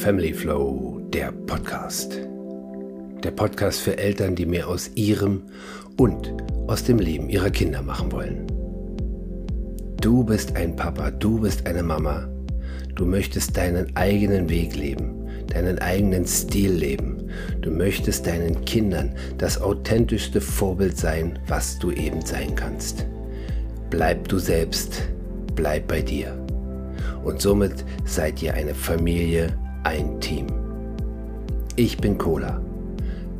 [0.00, 2.18] Family Flow, der Podcast.
[3.22, 5.42] Der Podcast für Eltern, die mehr aus ihrem
[5.98, 6.32] und
[6.68, 8.46] aus dem Leben ihrer Kinder machen wollen.
[10.00, 12.26] Du bist ein Papa, du bist eine Mama.
[12.94, 17.28] Du möchtest deinen eigenen Weg leben, deinen eigenen Stil leben.
[17.60, 23.04] Du möchtest deinen Kindern das authentischste Vorbild sein, was du eben sein kannst.
[23.90, 25.10] Bleib du selbst,
[25.54, 26.42] bleib bei dir.
[27.22, 30.46] Und somit seid ihr eine Familie, ein Team.
[31.76, 32.60] Ich bin Cola,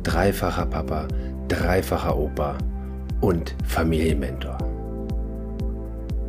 [0.03, 1.07] dreifacher Papa,
[1.47, 2.57] dreifacher Opa
[3.21, 4.57] und Familienmentor.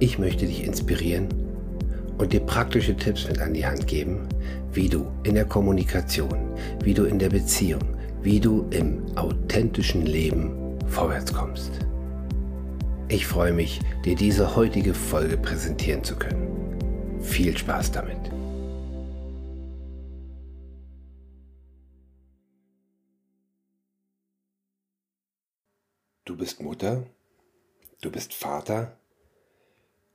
[0.01, 1.29] Ich möchte dich inspirieren
[2.19, 4.29] und dir praktische Tipps mit an die Hand geben,
[4.73, 6.51] wie du in der Kommunikation,
[6.83, 7.83] wie du in der Beziehung,
[8.23, 11.71] wie du im authentischen Leben vorwärts kommst.
[13.09, 16.49] Ich freue mich, dir diese heutige Folge präsentieren zu können.
[17.21, 18.32] Viel Spaß damit!
[26.33, 27.07] Du bist Mutter,
[28.01, 28.99] du bist Vater,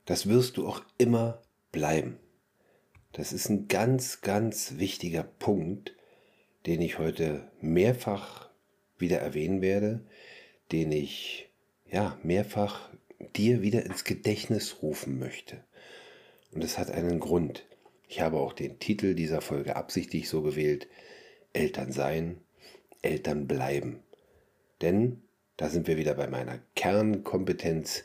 [0.06, 2.18] das wirst du auch immer bleiben.
[3.12, 5.96] Das ist ein ganz, ganz wichtiger Punkt,
[6.66, 8.50] den ich heute mehrfach
[8.98, 10.08] wieder erwähnen werde,
[10.72, 11.52] den ich
[11.86, 12.90] ja mehrfach
[13.36, 15.64] dir wieder ins Gedächtnis rufen möchte.
[16.52, 17.64] Und es hat einen Grund.
[18.08, 20.88] Ich habe auch den Titel dieser Folge absichtlich so gewählt,
[21.54, 22.42] Eltern sein,
[23.04, 24.02] Eltern bleiben.
[24.82, 25.22] Denn
[25.58, 28.04] da sind wir wieder bei meiner Kernkompetenz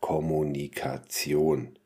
[0.00, 1.78] Kommunikation.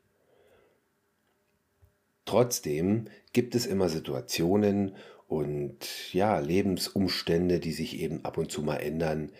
[2.25, 4.95] Trotzdem gibt es immer Situationen
[5.27, 9.31] und ja, Lebensumstände, die sich eben ab und zu mal ändern.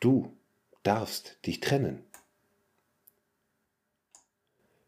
[0.00, 0.36] Du
[0.82, 2.02] darfst dich trennen.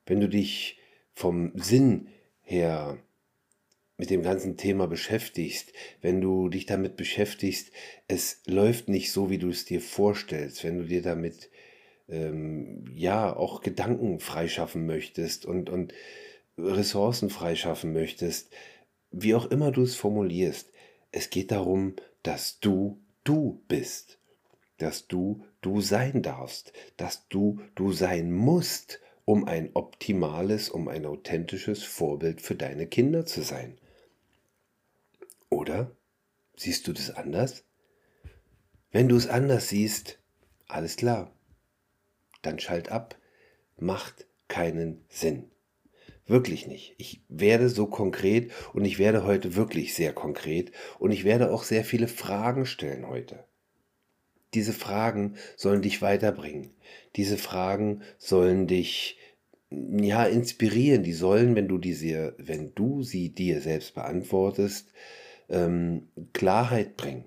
[0.07, 0.79] Wenn du dich
[1.15, 2.09] vom Sinn
[2.41, 2.99] her
[4.03, 7.71] mit dem ganzen Thema beschäftigst, wenn du dich damit beschäftigst,
[8.09, 11.51] es läuft nicht so, wie du es dir vorstellst, wenn du dir damit
[12.09, 15.95] ähm, ja auch Gedanken freischaffen möchtest und, und
[16.59, 18.51] Ressourcen freischaffen möchtest,
[19.13, 20.73] wie auch immer du es formulierst,
[21.13, 24.19] es geht darum, dass du du bist,
[24.79, 31.07] dass du du sein darfst, dass du du sein musst, um ein optimales, um ein
[31.07, 33.79] authentisches Vorbild für deine Kinder zu sein.
[35.53, 35.95] Oder?
[36.57, 37.65] Siehst du das anders?
[38.91, 40.19] Wenn du es anders siehst,
[40.67, 41.31] alles klar.
[42.41, 43.19] Dann schalt ab.
[43.77, 45.51] Macht keinen Sinn.
[46.27, 46.95] Wirklich nicht.
[46.97, 51.65] Ich werde so konkret und ich werde heute wirklich sehr konkret und ich werde auch
[51.65, 53.45] sehr viele Fragen stellen heute.
[54.55, 56.71] Diese Fragen sollen dich weiterbringen.
[57.17, 59.19] Diese Fragen sollen dich
[59.71, 61.03] ja inspirieren.
[61.03, 64.89] Die sollen, wenn du diese, wenn du sie dir selbst beantwortest,
[65.53, 67.25] ähm, Klarheit bringen.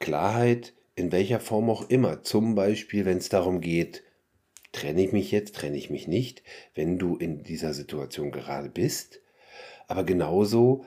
[0.00, 2.22] Klarheit in welcher Form auch immer.
[2.22, 4.02] Zum Beispiel, wenn es darum geht,
[4.72, 6.42] trenne ich mich jetzt, trenne ich mich nicht,
[6.74, 9.20] wenn du in dieser Situation gerade bist.
[9.88, 10.84] Aber genauso,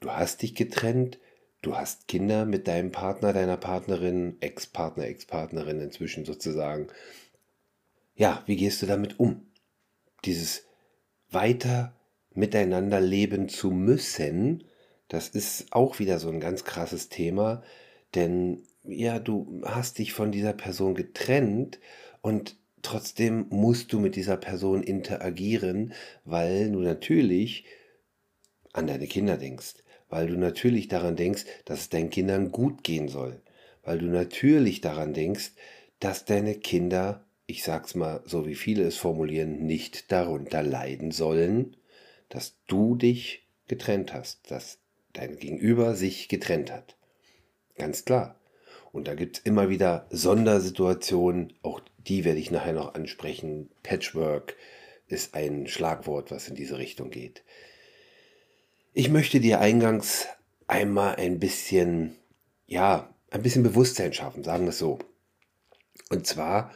[0.00, 1.18] du hast dich getrennt,
[1.62, 6.88] du hast Kinder mit deinem Partner, deiner Partnerin, Ex-Partner, Ex-Partnerin inzwischen sozusagen.
[8.16, 9.46] Ja, wie gehst du damit um?
[10.24, 10.66] Dieses
[11.30, 11.94] weiter
[12.32, 14.64] miteinander leben zu müssen,
[15.08, 17.62] das ist auch wieder so ein ganz krasses Thema,
[18.14, 21.78] denn ja, du hast dich von dieser Person getrennt
[22.20, 25.94] und trotzdem musst du mit dieser Person interagieren,
[26.24, 27.64] weil du natürlich
[28.72, 29.76] an deine Kinder denkst,
[30.08, 33.40] weil du natürlich daran denkst, dass es deinen Kindern gut gehen soll,
[33.82, 35.52] weil du natürlich daran denkst,
[36.00, 41.76] dass deine Kinder, ich sag's mal so wie viele es formulieren, nicht darunter leiden sollen,
[42.28, 44.78] dass du dich getrennt hast, dass
[45.14, 46.96] dein Gegenüber sich getrennt hat.
[47.76, 48.38] Ganz klar.
[48.92, 53.70] Und da gibt es immer wieder Sondersituationen, auch die werde ich nachher noch ansprechen.
[53.82, 54.56] Patchwork
[55.08, 57.42] ist ein Schlagwort, was in diese Richtung geht.
[58.92, 60.26] Ich möchte dir eingangs
[60.68, 62.14] einmal ein bisschen,
[62.66, 65.00] ja, ein bisschen Bewusstsein schaffen, sagen wir es so.
[66.10, 66.72] Und zwar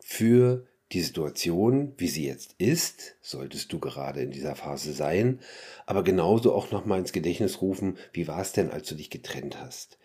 [0.00, 5.40] für die Situation, wie sie jetzt ist, solltest du gerade in dieser Phase sein,
[5.84, 9.60] aber genauso auch nochmal ins Gedächtnis rufen, wie war es denn, als du dich getrennt
[9.60, 9.98] hast?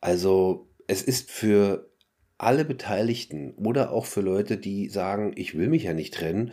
[0.00, 1.90] Also es ist für
[2.38, 6.52] alle Beteiligten oder auch für Leute, die sagen, ich will mich ja nicht trennen,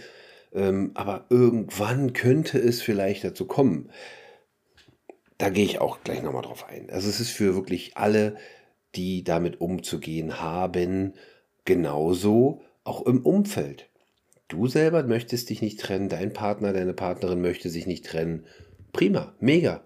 [0.53, 3.91] ähm, aber irgendwann könnte es vielleicht dazu kommen.
[5.37, 6.89] Da gehe ich auch gleich nochmal drauf ein.
[6.89, 8.35] Also es ist für wirklich alle,
[8.95, 11.13] die damit umzugehen haben,
[11.65, 13.89] genauso auch im Umfeld.
[14.47, 18.45] Du selber möchtest dich nicht trennen, dein Partner, deine Partnerin möchte sich nicht trennen.
[18.91, 19.83] Prima, mega.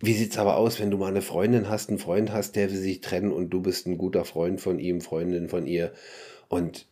[0.00, 2.78] Wie sieht's aber aus, wenn du mal eine Freundin hast, einen Freund hast, der will
[2.78, 5.92] sich trennen und du bist ein guter Freund von ihm, Freundin von ihr
[6.48, 6.86] und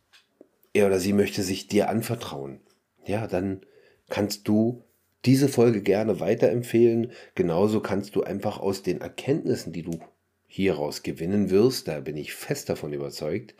[0.72, 2.60] er oder sie möchte sich dir anvertrauen?
[3.06, 3.60] Ja, dann
[4.08, 4.84] kannst du
[5.24, 7.12] diese Folge gerne weiterempfehlen.
[7.34, 9.98] Genauso kannst du einfach aus den Erkenntnissen, die du
[10.46, 13.54] hieraus gewinnen wirst, da bin ich fest davon überzeugt,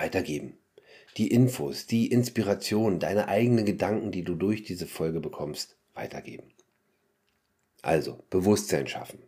[0.00, 0.56] weitergeben.
[1.16, 6.52] Die Infos, die Inspiration, deine eigenen Gedanken, die du durch diese Folge bekommst, weitergeben.
[7.82, 9.18] Also, Bewusstsein schaffen.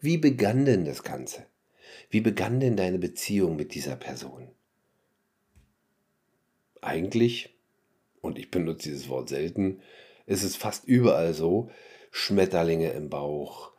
[0.00, 1.46] Wie begann denn das Ganze?
[2.08, 4.48] Wie begann denn deine Beziehung mit dieser Person?
[6.80, 7.54] Eigentlich,
[8.20, 9.80] und ich benutze dieses Wort selten,
[10.26, 11.70] ist es fast überall so,
[12.10, 13.72] Schmetterlinge im Bauch,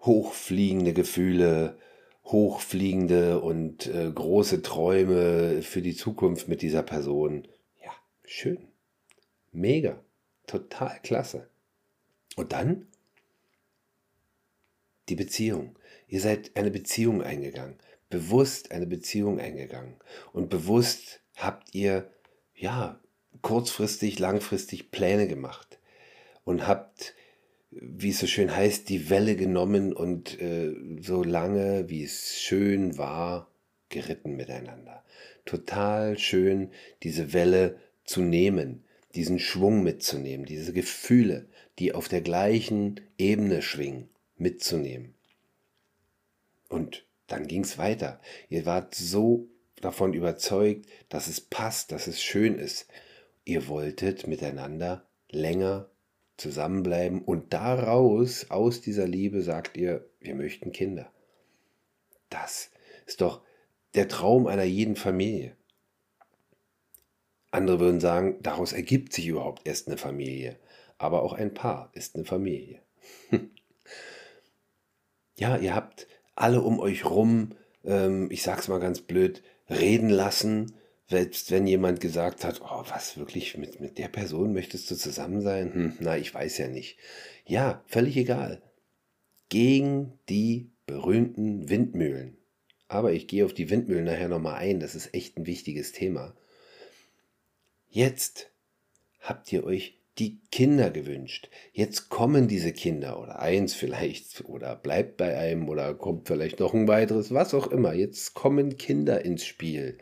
[0.00, 1.78] hochfliegende Gefühle,
[2.26, 7.46] hochfliegende und äh, große Träume für die Zukunft mit dieser Person.
[7.82, 7.92] Ja,
[8.24, 8.68] schön.
[9.52, 10.00] Mega.
[10.46, 11.48] Total klasse.
[12.36, 12.86] Und dann
[15.08, 15.78] die Beziehung.
[16.08, 17.76] Ihr seid eine Beziehung eingegangen,
[18.10, 19.96] bewusst eine Beziehung eingegangen.
[20.32, 22.10] Und bewusst habt ihr,
[22.54, 23.00] ja,
[23.42, 25.78] kurzfristig, langfristig Pläne gemacht
[26.44, 27.14] und habt,
[27.80, 32.98] wie es so schön heißt, die Welle genommen und äh, so lange, wie es schön
[32.98, 33.50] war,
[33.88, 35.04] geritten miteinander.
[35.44, 36.70] Total schön,
[37.02, 38.84] diese Welle zu nehmen,
[39.14, 41.46] diesen Schwung mitzunehmen, diese Gefühle,
[41.78, 45.14] die auf der gleichen Ebene schwingen, mitzunehmen.
[46.68, 48.20] Und dann ging es weiter.
[48.48, 49.48] Ihr wart so
[49.80, 52.86] davon überzeugt, dass es passt, dass es schön ist.
[53.44, 55.88] Ihr wolltet miteinander länger
[56.36, 61.10] zusammenbleiben und daraus, aus dieser Liebe, sagt ihr, wir möchten Kinder.
[62.28, 62.70] Das
[63.06, 63.42] ist doch
[63.94, 65.56] der Traum einer jeden Familie.
[67.50, 70.58] Andere würden sagen, daraus ergibt sich überhaupt erst eine Familie.
[70.98, 72.82] Aber auch ein Paar ist eine Familie.
[75.36, 77.54] ja, ihr habt alle um euch rum,
[77.84, 80.74] ähm, ich sag's mal ganz blöd, reden lassen,
[81.08, 85.40] selbst wenn jemand gesagt hat, oh, was wirklich, mit, mit der Person möchtest du zusammen
[85.40, 85.72] sein?
[85.72, 86.98] Hm, na, ich weiß ja nicht.
[87.44, 88.62] Ja, völlig egal.
[89.48, 92.36] Gegen die berühmten Windmühlen.
[92.88, 96.34] Aber ich gehe auf die Windmühlen nachher nochmal ein, das ist echt ein wichtiges Thema.
[97.88, 98.50] Jetzt
[99.20, 101.50] habt ihr euch die Kinder gewünscht.
[101.72, 106.74] Jetzt kommen diese Kinder oder eins vielleicht oder bleibt bei einem oder kommt vielleicht noch
[106.74, 107.92] ein weiteres, was auch immer.
[107.92, 109.98] Jetzt kommen Kinder ins Spiel.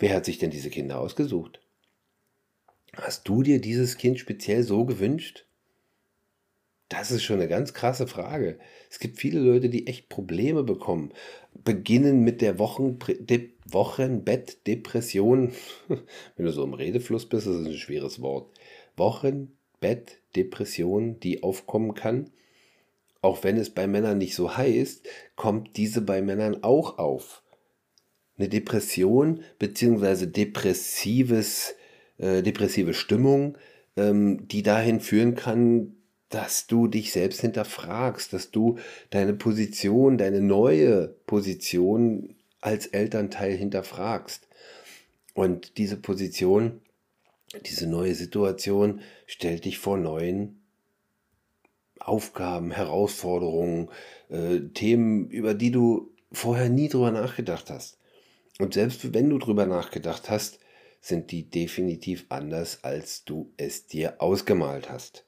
[0.00, 1.60] Wer hat sich denn diese Kinder ausgesucht?
[2.94, 5.44] Hast du dir dieses Kind speziell so gewünscht?
[6.88, 8.58] Das ist schon eine ganz krasse Frage.
[8.90, 11.12] Es gibt viele Leute, die echt Probleme bekommen.
[11.52, 12.98] Beginnen mit der Wochen
[13.66, 15.52] Wochenbettdepression.
[16.36, 18.58] Wenn du so im Redefluss bist, das ist ein schweres Wort.
[18.96, 22.30] Wochenbettdepression, die aufkommen kann.
[23.22, 25.06] Auch wenn es bei Männern nicht so heißt,
[25.36, 27.42] kommt diese bei Männern auch auf
[28.40, 30.26] eine Depression bzw.
[30.26, 31.74] depressives,
[32.18, 33.56] äh, depressive Stimmung,
[33.96, 35.94] ähm, die dahin führen kann,
[36.30, 38.78] dass du dich selbst hinterfragst, dass du
[39.10, 44.46] deine Position, deine neue Position als Elternteil hinterfragst.
[45.34, 46.80] Und diese Position,
[47.66, 50.60] diese neue Situation stellt dich vor neuen
[51.98, 53.88] Aufgaben, Herausforderungen,
[54.30, 57.99] äh, Themen, über die du vorher nie drüber nachgedacht hast.
[58.58, 60.58] Und selbst wenn du drüber nachgedacht hast,
[61.00, 65.24] sind die definitiv anders, als du es dir ausgemalt hast.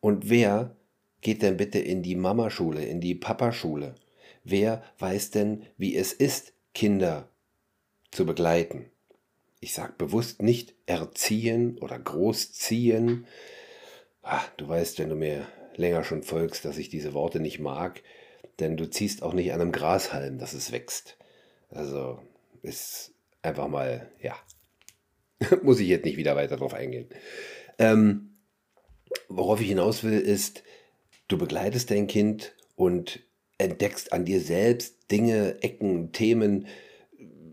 [0.00, 0.76] Und wer
[1.20, 3.94] geht denn bitte in die Mamaschule, in die Papaschule?
[4.42, 7.28] Wer weiß denn, wie es ist, Kinder
[8.10, 8.86] zu begleiten?
[9.60, 13.26] Ich sage bewusst nicht erziehen oder großziehen.
[14.22, 18.02] Ah, du weißt, wenn du mir länger schon folgst, dass ich diese Worte nicht mag,
[18.58, 21.16] denn du ziehst auch nicht an einem Grashalm, dass es wächst.
[21.70, 22.18] Also
[22.62, 23.12] ist
[23.42, 24.36] einfach mal, ja,
[25.62, 27.08] muss ich jetzt nicht wieder weiter drauf eingehen.
[27.78, 28.36] Ähm,
[29.28, 30.62] worauf ich hinaus will, ist,
[31.28, 33.20] du begleitest dein Kind und
[33.58, 36.66] entdeckst an dir selbst Dinge, Ecken, Themen,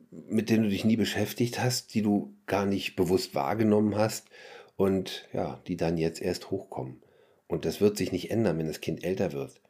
[0.10, 4.30] mit denen du dich nie beschäftigt hast, die du gar nicht bewusst wahrgenommen hast
[4.76, 7.02] und ja, die dann jetzt erst hochkommen.
[7.48, 9.62] Und das wird sich nicht ändern, wenn das Kind älter wird.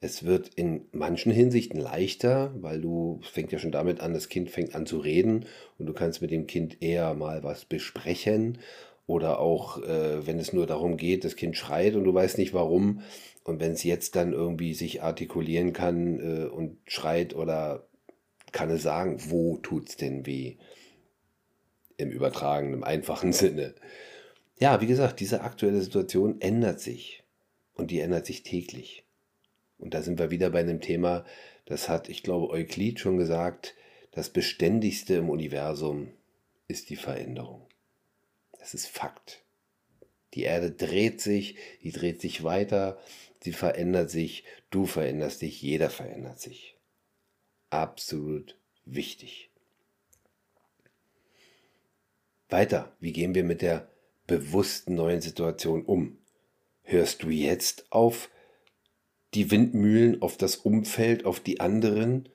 [0.00, 4.28] Es wird in manchen Hinsichten leichter, weil du, es fängt ja schon damit an, das
[4.28, 5.46] Kind fängt an zu reden
[5.78, 8.58] und du kannst mit dem Kind eher mal was besprechen
[9.06, 12.52] oder auch, äh, wenn es nur darum geht, das Kind schreit und du weißt nicht
[12.52, 13.00] warum
[13.42, 17.88] und wenn es jetzt dann irgendwie sich artikulieren kann äh, und schreit oder
[18.52, 20.56] kann es sagen, wo tut es denn weh?
[21.96, 23.74] Im übertragenen, im einfachen Sinne.
[24.58, 27.24] ja, wie gesagt, diese aktuelle Situation ändert sich
[27.72, 29.05] und die ändert sich täglich.
[29.78, 31.24] Und da sind wir wieder bei einem Thema,
[31.66, 33.74] das hat, ich glaube, Euklid schon gesagt,
[34.12, 36.12] das Beständigste im Universum
[36.68, 37.66] ist die Veränderung.
[38.58, 39.42] Das ist Fakt.
[40.34, 42.98] Die Erde dreht sich, die dreht sich weiter,
[43.40, 46.76] sie verändert sich, du veränderst dich, jeder verändert sich.
[47.70, 49.50] Absolut wichtig.
[52.48, 53.88] Weiter, wie gehen wir mit der
[54.26, 56.18] bewussten neuen Situation um?
[56.82, 58.30] Hörst du jetzt auf
[59.34, 62.28] die Windmühlen, auf das Umfeld, auf die anderen?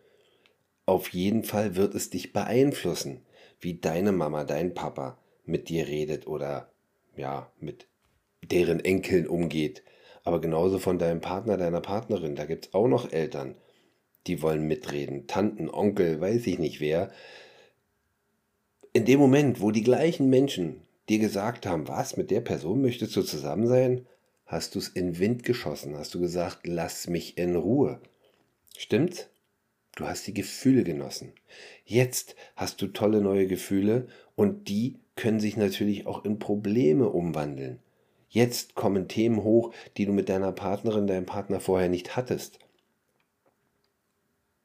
[0.86, 3.21] Auf jeden Fall wird es dich beeinflussen,
[3.60, 6.71] wie deine Mama, dein Papa mit dir redet oder
[7.15, 7.88] ja, mit
[8.43, 9.83] deren Enkeln umgeht.
[10.24, 12.36] Aber genauso von deinem Partner, deiner Partnerin.
[12.36, 13.55] Da gibt es auch noch Eltern,
[14.27, 15.27] die wollen mitreden.
[15.27, 17.12] Tanten, Onkel, weiß ich nicht wer
[18.93, 23.15] in dem Moment, wo die gleichen Menschen dir gesagt haben, was, mit der Person möchtest
[23.15, 24.05] du zusammen sein,
[24.51, 28.01] hast du es in Wind geschossen, hast du gesagt, lass mich in Ruhe.
[28.77, 29.29] Stimmt's?
[29.96, 31.34] Du hast die Gefühle genossen.
[31.86, 37.79] Jetzt hast du tolle neue Gefühle und die können sich natürlich auch in Probleme umwandeln.
[38.29, 42.60] Jetzt kommen Themen hoch, die du mit deiner Partnerin, deinem Partner vorher nicht hattest.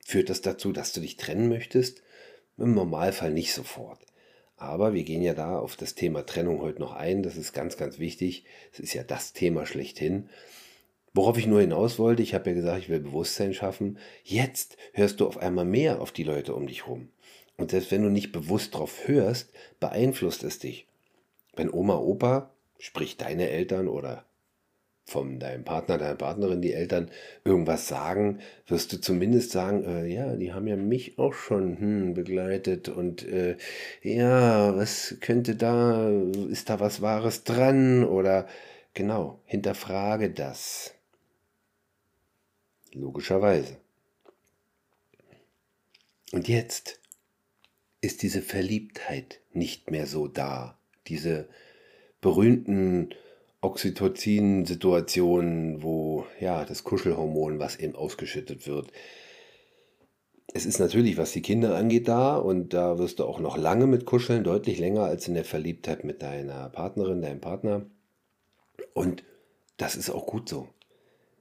[0.04, 2.02] Führt das dazu, dass du dich trennen möchtest?
[2.58, 4.05] Im Normalfall nicht sofort.
[4.56, 7.22] Aber wir gehen ja da auf das Thema Trennung heute noch ein.
[7.22, 8.44] Das ist ganz, ganz wichtig.
[8.72, 10.28] Es ist ja das Thema schlechthin.
[11.12, 13.98] Worauf ich nur hinaus wollte, ich habe ja gesagt, ich will Bewusstsein schaffen.
[14.22, 17.08] Jetzt hörst du auf einmal mehr auf die Leute um dich rum.
[17.56, 20.86] Und selbst wenn du nicht bewusst drauf hörst, beeinflusst es dich.
[21.54, 24.26] Wenn Oma, Opa, sprich deine Eltern oder
[25.06, 27.10] von deinem Partner, deiner Partnerin, die Eltern
[27.44, 32.14] irgendwas sagen, wirst du zumindest sagen, äh, ja, die haben ja mich auch schon hm,
[32.14, 33.56] begleitet und äh,
[34.02, 36.10] ja, was könnte da,
[36.50, 38.48] ist da was Wahres dran oder
[38.94, 40.92] genau, hinterfrage das.
[42.92, 43.76] Logischerweise.
[46.32, 46.98] Und jetzt
[48.00, 51.48] ist diese Verliebtheit nicht mehr so da, diese
[52.20, 53.10] berühmten
[53.66, 58.92] Oxytocin-Situationen, wo ja das Kuschelhormon, was eben ausgeschüttet wird.
[60.54, 63.88] Es ist natürlich, was die Kinder angeht, da und da wirst du auch noch lange
[63.88, 67.86] mit kuscheln, deutlich länger als in der Verliebtheit mit deiner Partnerin, deinem Partner.
[68.94, 69.24] Und
[69.76, 70.68] das ist auch gut so.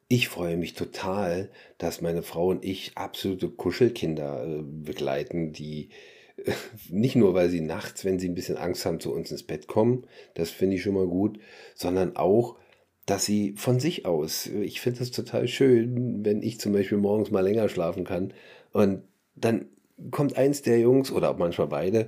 [0.08, 5.90] Ich freue mich total, dass meine Frau und ich absolute Kuschelkinder äh, begleiten, die
[6.90, 9.68] nicht nur, weil sie nachts, wenn sie ein bisschen Angst haben, zu uns ins Bett
[9.68, 11.40] kommen, das finde ich schon mal gut,
[11.76, 12.58] sondern auch,
[13.06, 17.32] dass sie von sich aus, ich finde das total schön, wenn ich zum Beispiel morgens
[17.32, 18.34] mal länger schlafen kann
[18.72, 19.04] und
[19.36, 19.68] dann
[20.12, 22.08] kommt eins der Jungs oder auch manchmal beide,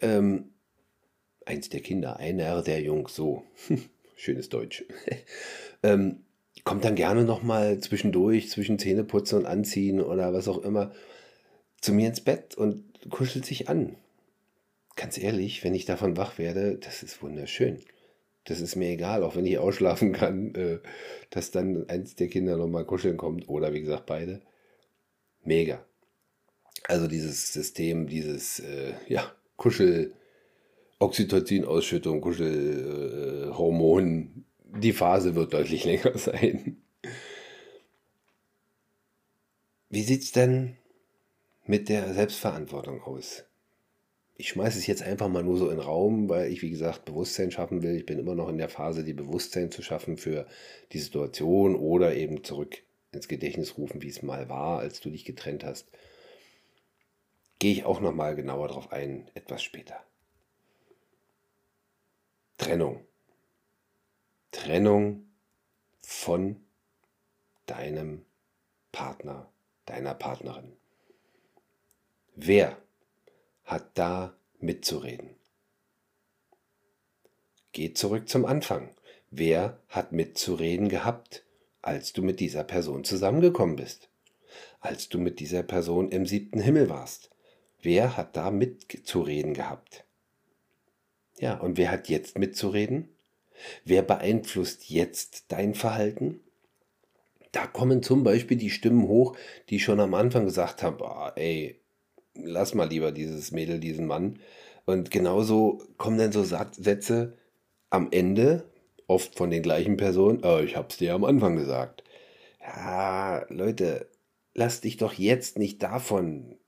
[0.00, 0.50] ähm,
[1.46, 3.44] eins der Kinder, einer der Jungs, so,
[4.16, 4.84] schönes Deutsch,
[5.82, 6.24] ähm,
[6.64, 10.92] kommt dann gerne nochmal zwischendurch, zwischen Zähneputzen und Anziehen oder was auch immer,
[11.80, 13.96] zu mir ins Bett und kuschelt sich an.
[14.96, 17.80] Ganz ehrlich, wenn ich davon wach werde, das ist wunderschön.
[18.44, 20.78] Das ist mir egal, auch wenn ich ausschlafen kann, äh,
[21.30, 24.42] dass dann eins der Kinder nochmal kuscheln kommt oder wie gesagt beide.
[25.42, 25.84] Mega.
[26.86, 30.12] Also dieses System, dieses äh, ja, Kuschel,
[30.98, 34.44] Oxytocin-Ausschüttung, Kuschelhormon,
[34.74, 36.76] äh, die Phase wird deutlich länger sein.
[39.88, 40.76] Wie sieht es denn
[41.66, 43.44] mit der Selbstverantwortung aus.
[44.36, 47.04] Ich schmeiße es jetzt einfach mal nur so in den Raum, weil ich, wie gesagt,
[47.04, 47.96] Bewusstsein schaffen will.
[47.96, 50.46] Ich bin immer noch in der Phase, die Bewusstsein zu schaffen für
[50.92, 55.24] die Situation oder eben zurück ins Gedächtnis rufen, wie es mal war, als du dich
[55.24, 55.88] getrennt hast.
[57.60, 60.04] Gehe ich auch noch mal genauer darauf ein, etwas später.
[62.58, 63.04] Trennung.
[64.50, 65.26] Trennung
[66.02, 66.56] von
[67.66, 68.24] deinem
[68.90, 69.48] Partner,
[69.86, 70.76] deiner Partnerin.
[72.36, 72.76] Wer
[73.62, 75.36] hat da mitzureden?
[77.70, 78.90] Geh zurück zum Anfang.
[79.30, 81.44] Wer hat mitzureden gehabt,
[81.80, 84.08] als du mit dieser Person zusammengekommen bist?
[84.80, 87.30] Als du mit dieser Person im siebten Himmel warst?
[87.80, 90.04] Wer hat da mitzureden gehabt?
[91.38, 93.10] Ja, und wer hat jetzt mitzureden?
[93.84, 96.40] Wer beeinflusst jetzt dein Verhalten?
[97.52, 99.36] Da kommen zum Beispiel die Stimmen hoch,
[99.68, 101.80] die schon am Anfang gesagt haben, oh, ey,
[102.34, 104.38] lass mal lieber dieses Mädel, diesen Mann.
[104.84, 107.36] Und genauso kommen dann so Sätze
[107.90, 108.70] am Ende,
[109.06, 112.04] oft von den gleichen Personen, oh, ich hab's dir am Anfang gesagt.
[112.60, 114.08] Ja, Leute,
[114.54, 116.58] lass dich doch jetzt nicht davon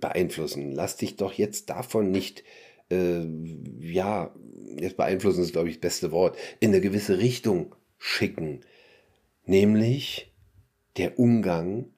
[0.00, 0.72] beeinflussen.
[0.72, 2.44] Lass dich doch jetzt davon nicht
[2.90, 3.24] äh,
[3.80, 4.34] ja,
[4.78, 8.60] jetzt beeinflussen ist, glaube ich, das beste Wort, in eine gewisse Richtung schicken.
[9.44, 10.32] Nämlich
[10.96, 11.90] der Umgang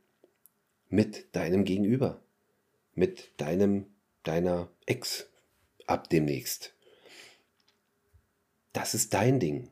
[0.89, 2.23] mit deinem Gegenüber,
[3.01, 3.87] mit deinem,
[4.25, 5.27] deiner Ex
[5.87, 6.75] ab demnächst.
[8.75, 9.71] Das ist dein Ding.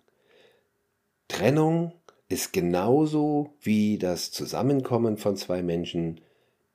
[1.28, 1.92] Trennung
[2.30, 6.22] ist genauso wie das Zusammenkommen von zwei Menschen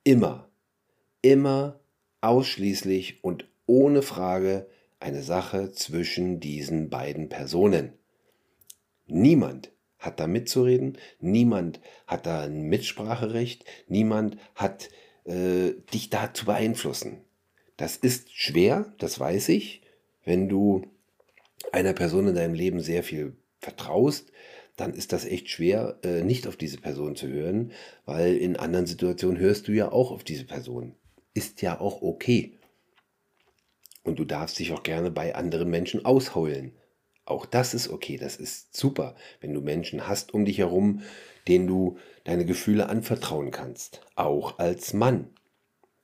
[0.03, 0.47] immer,
[1.23, 1.79] immer
[2.21, 4.67] ausschließlich und ohne Frage
[4.99, 7.93] eine Sache zwischen diesen beiden Personen.
[9.07, 14.89] Niemand hat da mitzureden, niemand hat da ein Mitspracherecht, niemand hat
[15.25, 17.21] äh, dich da zu beeinflussen.
[17.77, 19.81] Das ist schwer, das weiß ich,
[20.25, 20.85] wenn du
[21.71, 24.31] einer Person in deinem Leben sehr viel vertraust,
[24.75, 27.71] dann ist das echt schwer, äh, nicht auf diese Person zu hören,
[28.05, 30.95] weil in anderen Situationen hörst du ja auch auf diese Person.
[31.33, 32.57] Ist ja auch okay.
[34.03, 36.73] Und du darfst dich auch gerne bei anderen Menschen ausheulen.
[37.25, 41.01] Auch das ist okay, das ist super, wenn du Menschen hast um dich herum,
[41.47, 44.01] denen du deine Gefühle anvertrauen kannst.
[44.15, 45.29] Auch als Mann.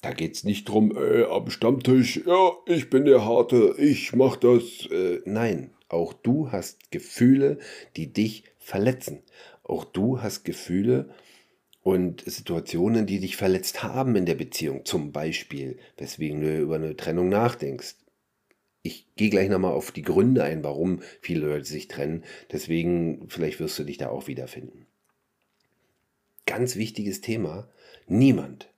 [0.02, 4.38] Da geht es nicht drum, äh, am Stammtisch, ja, ich bin der Harte, ich mach
[4.38, 4.88] das.
[4.90, 7.60] Äh, nein, auch du hast Gefühle,
[7.98, 9.24] die dich verletzen.
[9.64, 11.10] Auch du hast Gefühle
[11.82, 14.86] und Situationen, die dich verletzt haben in der Beziehung.
[14.86, 17.96] Zum Beispiel, weswegen du über eine Trennung nachdenkst.
[18.82, 22.24] Ich gehe gleich nochmal auf die Gründe ein, warum viele Leute sich trennen.
[22.52, 24.86] Deswegen, vielleicht wirst du dich da auch wiederfinden.
[26.46, 27.70] Ganz wichtiges Thema.
[28.08, 28.72] Niemand,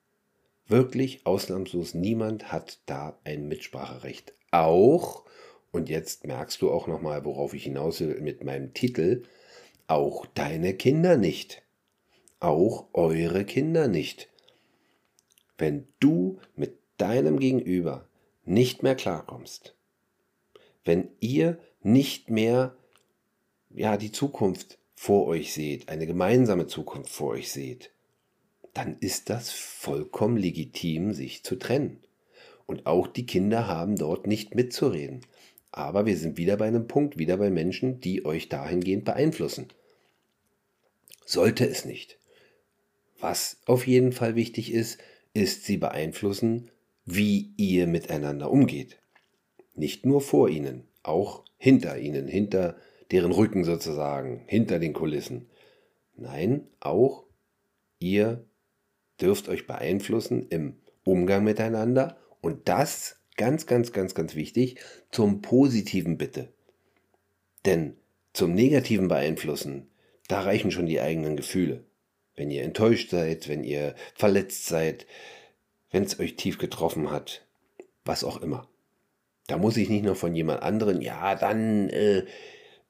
[0.67, 4.34] wirklich ausnahmslos niemand hat da ein Mitspracherecht.
[4.51, 5.25] Auch
[5.72, 9.24] und jetzt merkst du auch nochmal, worauf ich hinaus will mit meinem Titel.
[9.88, 11.63] Auch deine Kinder nicht.
[12.39, 14.29] Auch eure Kinder nicht.
[15.58, 18.08] Wenn du mit deinem Gegenüber
[18.43, 19.76] nicht mehr klarkommst,
[20.84, 22.76] wenn ihr nicht mehr
[23.70, 27.91] ja die Zukunft vor euch seht, eine gemeinsame Zukunft vor euch seht,
[28.74, 32.00] dann ist das vollkommen legitim, sich zu trennen.
[32.65, 35.22] Und auch die Kinder haben dort nicht mitzureden.
[35.72, 39.67] Aber wir sind wieder bei einem Punkt, wieder bei Menschen, die euch dahingehend beeinflussen.
[41.26, 42.17] Sollte es nicht.
[43.20, 45.00] Was auf jeden Fall wichtig ist,
[45.34, 46.70] ist, sie beeinflussen,
[47.06, 49.01] wie ihr miteinander umgeht.
[49.73, 52.77] Nicht nur vor ihnen, auch hinter ihnen, hinter
[53.12, 55.49] deren Rücken sozusagen, hinter den Kulissen.
[56.15, 57.25] Nein, auch
[57.99, 58.45] ihr
[59.19, 64.79] dürft euch beeinflussen im Umgang miteinander und das ganz, ganz, ganz, ganz wichtig,
[65.12, 66.49] zum Positiven bitte.
[67.65, 67.95] Denn
[68.34, 69.89] zum Negativen beeinflussen,
[70.27, 71.84] da reichen schon die eigenen Gefühle.
[72.36, 75.05] Wenn ihr enttäuscht seid, wenn ihr verletzt seid,
[75.91, 77.45] wenn es euch tief getroffen hat,
[78.05, 78.67] was auch immer.
[79.52, 82.24] Da muss ich nicht nur von jemand anderen, ja, dann äh,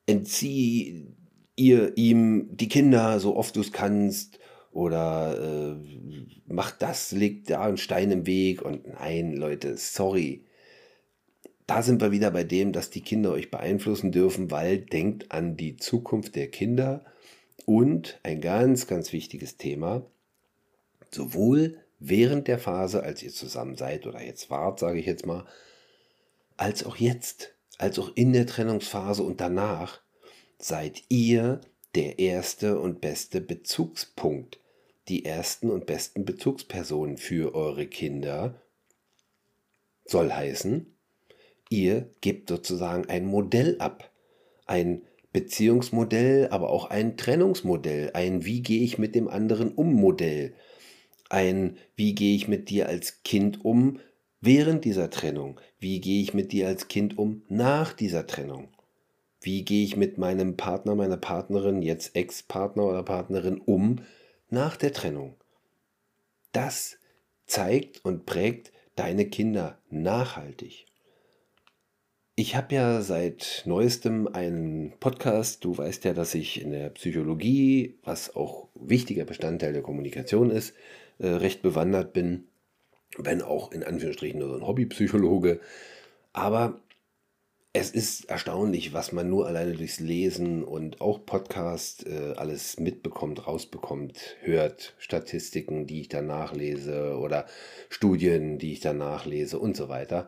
[0.06, 1.08] entzieh
[1.56, 4.38] ihr ihm die Kinder so oft du es kannst
[4.72, 5.76] oder äh,
[6.46, 10.46] macht das, legt da einen Stein im Weg und nein, Leute, sorry.
[11.66, 15.58] Da sind wir wieder bei dem, dass die Kinder euch beeinflussen dürfen, weil denkt an
[15.58, 17.04] die Zukunft der Kinder
[17.66, 20.06] und ein ganz, ganz wichtiges Thema,
[21.10, 25.48] sowohl während der Phase, als ihr zusammen seid oder jetzt wart, sage ich jetzt mal,
[26.62, 30.00] als auch jetzt, als auch in der Trennungsphase und danach,
[30.60, 31.60] seid ihr
[31.96, 34.60] der erste und beste Bezugspunkt
[35.08, 38.62] die ersten und besten Bezugspersonen für eure Kinder.
[40.06, 40.86] Soll heißen,
[41.70, 44.12] ihr gebt sozusagen ein Modell ab.
[44.68, 45.02] Ein
[45.34, 48.12] Beziehungsmodell, aber auch ein Trennungsmodell.
[48.14, 50.54] Ein Wie gehe ich mit dem anderen um Modell.
[51.28, 54.00] Ein Wie gehe ich mit dir als Kind um
[54.42, 55.60] während dieser Trennung.
[55.82, 58.68] Wie gehe ich mit dir als Kind um nach dieser Trennung.
[59.42, 63.96] Wie gehe ich mit meinem Partner, meiner Partnerin, jetzt Ex-Partner oder Partnerin um,
[64.52, 65.34] nach der Trennung.
[66.52, 67.00] Das
[67.48, 70.86] zeigt und prägt deine Kinder nachhaltig.
[72.36, 75.66] Ich habe ja seit neuestem einen Podcast.
[75.66, 80.76] Du weißt ja, dass ich in der Psychologie, was auch wichtiger Bestandteil der Kommunikation ist,
[81.18, 82.44] äh, recht bewandert bin.
[83.18, 85.60] Wenn auch in Anführungsstrichen nur so ein Hobbypsychologe.
[86.34, 86.80] Aber
[87.74, 93.48] es ist erstaunlich, was man nur alleine durchs Lesen und auch Podcast äh, alles mitbekommt,
[93.48, 97.46] rausbekommt, hört, Statistiken, die ich dann nachlese oder
[97.90, 100.28] Studien, die ich dann nachlese und so weiter.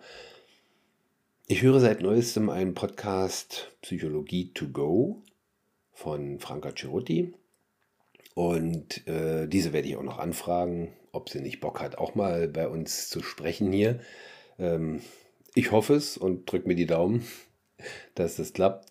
[1.47, 5.21] Ich höre seit neuestem einen Podcast Psychologie to Go
[5.91, 7.33] von Franka Cerutti
[8.35, 12.49] und äh, diese werde ich auch noch anfragen, ob sie nicht Bock hat, auch mal
[12.49, 14.01] bei uns zu sprechen hier.
[14.59, 15.01] Ähm,
[15.55, 17.25] Ich hoffe es und drücke mir die Daumen,
[18.15, 18.87] dass das klappt.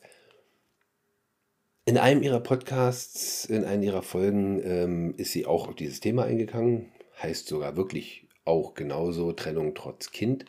[1.84, 6.24] In einem ihrer Podcasts, in einer ihrer Folgen ähm, ist sie auch auf dieses Thema
[6.24, 6.90] eingegangen.
[7.22, 10.44] Heißt sogar wirklich auch genauso Trennung trotz Kind.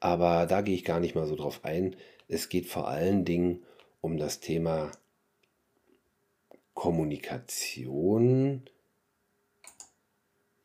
[0.00, 1.96] Aber da gehe ich gar nicht mal so drauf ein.
[2.28, 3.62] Es geht vor allen Dingen
[4.00, 4.92] um das Thema
[6.74, 8.62] Kommunikation.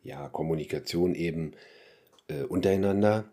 [0.07, 1.51] Ja, Kommunikation eben
[2.29, 3.25] äh, untereinander.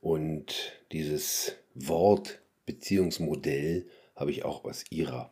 [0.00, 5.30] Und dieses Wort Beziehungsmodell habe ich auch aus ihrer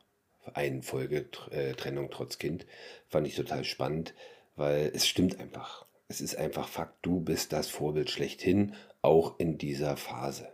[0.53, 2.67] einen Folge äh, Trennung trotz Kind.
[3.09, 4.13] Fand ich total spannend,
[4.57, 5.87] weil es stimmt einfach.
[6.09, 10.53] Es ist einfach Fakt, du bist das Vorbild schlechthin, auch in dieser Phase.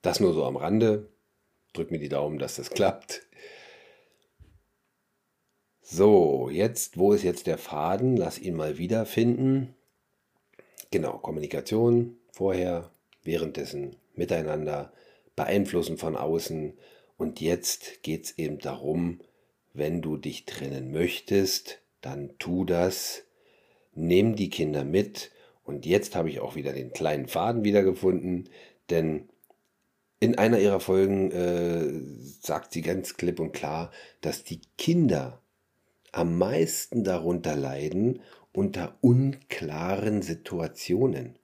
[0.00, 1.08] Das nur so am Rande.
[1.72, 3.22] Drück mir die Daumen, dass das klappt.
[5.86, 8.16] So, jetzt, wo ist jetzt der Faden?
[8.16, 9.74] Lass ihn mal wiederfinden.
[10.90, 12.90] Genau, Kommunikation vorher,
[13.22, 14.94] währenddessen, miteinander,
[15.36, 16.72] beeinflussen von außen,
[17.18, 19.20] und jetzt geht es eben darum,
[19.74, 23.24] wenn du dich trennen möchtest, dann tu das,
[23.94, 25.32] nimm die Kinder mit.
[25.64, 28.48] Und jetzt habe ich auch wieder den kleinen Faden wiedergefunden,
[28.88, 29.28] denn
[30.18, 32.00] in einer ihrer Folgen äh,
[32.40, 33.92] sagt sie ganz klipp und klar,
[34.22, 35.42] dass die Kinder
[36.16, 38.20] am meisten darunter leiden
[38.52, 41.38] unter unklaren Situationen.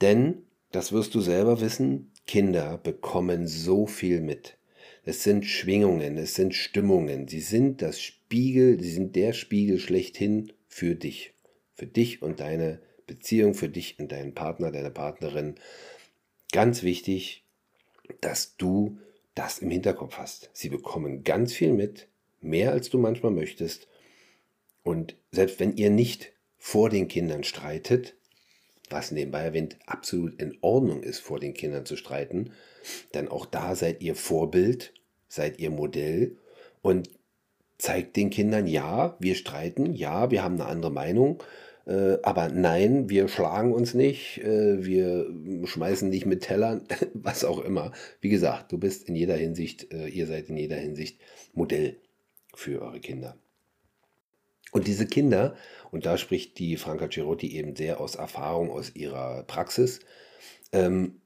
[0.00, 4.56] Denn, das wirst du selber wissen, Kinder bekommen so viel mit.
[5.04, 7.26] Es sind Schwingungen, es sind Stimmungen.
[7.26, 11.32] Sie sind das Spiegel, sie sind der Spiegel schlechthin für dich.
[11.74, 15.54] Für dich und deine Beziehung, für dich und deinen Partner, deine Partnerin.
[16.52, 17.44] Ganz wichtig,
[18.20, 18.98] dass du
[19.34, 20.50] das im Hinterkopf hast.
[20.52, 22.07] Sie bekommen ganz viel mit,
[22.40, 23.88] mehr als du manchmal möchtest.
[24.82, 28.14] Und selbst wenn ihr nicht vor den Kindern streitet,
[28.90, 32.52] was nebenbei erwähnt absolut in Ordnung ist, vor den Kindern zu streiten,
[33.14, 34.94] denn auch da seid ihr Vorbild
[35.28, 36.36] seid ihr Modell
[36.82, 37.10] und
[37.76, 41.42] zeigt den Kindern, ja, wir streiten, ja, wir haben eine andere Meinung,
[41.86, 45.30] äh, aber nein, wir schlagen uns nicht, äh, wir
[45.64, 46.82] schmeißen nicht mit Tellern,
[47.14, 47.92] was auch immer.
[48.20, 51.20] Wie gesagt, du bist in jeder Hinsicht, äh, ihr seid in jeder Hinsicht
[51.52, 51.96] Modell
[52.58, 53.36] für eure Kinder.
[54.72, 55.54] Und diese Kinder,
[55.92, 60.00] und da spricht die Franca Cerotti eben sehr aus Erfahrung, aus ihrer Praxis,
[60.72, 61.20] ähm,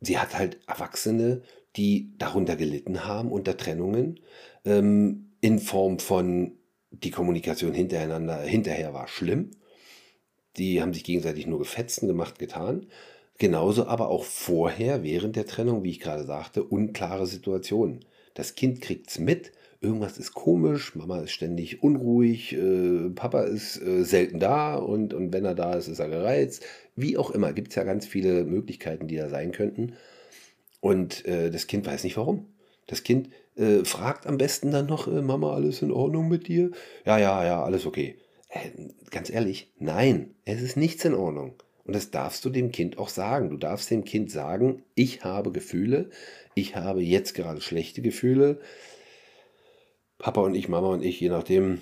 [0.00, 1.42] sie hat halt Erwachsene,
[1.76, 4.20] die darunter gelitten haben unter Trennungen,
[4.64, 6.52] ähm, in Form von
[6.90, 9.50] die Kommunikation hintereinander, hinterher war schlimm.
[10.56, 12.86] Die haben sich gegenseitig nur gefetzen gemacht, getan.
[13.38, 18.04] Genauso aber auch vorher, während der Trennung, wie ich gerade sagte, unklare Situationen.
[18.34, 23.80] Das Kind kriegt es mit, irgendwas ist komisch, Mama ist ständig unruhig, äh, Papa ist
[23.80, 26.64] äh, selten da und, und wenn er da ist, ist er gereizt.
[26.96, 29.94] Wie auch immer, gibt es ja ganz viele Möglichkeiten, die da sein könnten.
[30.80, 32.46] Und äh, das Kind weiß nicht warum.
[32.86, 36.70] Das Kind äh, fragt am besten dann noch, äh, Mama, alles in Ordnung mit dir?
[37.04, 38.16] Ja, ja, ja, alles okay.
[38.48, 38.70] Äh,
[39.10, 41.54] ganz ehrlich, nein, es ist nichts in Ordnung.
[41.84, 43.50] Und das darfst du dem Kind auch sagen.
[43.50, 46.10] Du darfst dem Kind sagen, ich habe Gefühle,
[46.54, 48.60] ich habe jetzt gerade schlechte Gefühle.
[50.20, 51.80] Papa und ich, Mama und ich, je nachdem,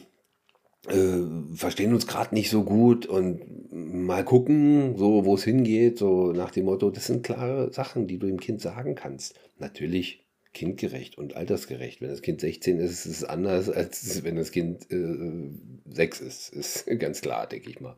[0.87, 6.33] äh, verstehen uns gerade nicht so gut und mal gucken, so wo es hingeht, so
[6.33, 9.39] nach dem Motto, das sind klare Sachen, die du dem Kind sagen kannst.
[9.59, 10.25] Natürlich
[10.55, 12.01] kindgerecht und altersgerecht.
[12.01, 15.51] Wenn das Kind 16 ist, ist es anders, als wenn das Kind äh,
[15.91, 16.49] 6 ist.
[16.51, 17.97] Ist ganz klar, denke ich mal.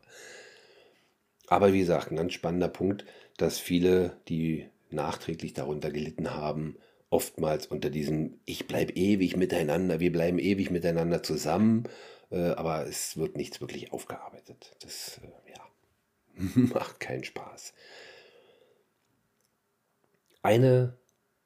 [1.47, 3.05] Aber wie gesagt, ein ganz spannender Punkt,
[3.37, 6.77] dass viele, die nachträglich darunter gelitten haben,
[7.11, 11.87] oftmals unter diesem Ich bleibe ewig miteinander, wir bleiben ewig miteinander zusammen
[12.31, 14.75] äh, aber es wird nichts wirklich aufgearbeitet.
[14.79, 15.67] Das äh, ja,
[16.55, 17.73] macht keinen Spaß.
[20.41, 20.97] Eine